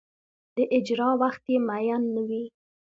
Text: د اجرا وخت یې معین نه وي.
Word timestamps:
د 0.55 0.57
اجرا 0.77 1.09
وخت 1.21 1.43
یې 1.51 1.57
معین 1.67 2.03
نه 2.15 2.21
وي. 2.27 2.43